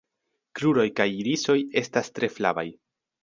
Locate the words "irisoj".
1.17-1.57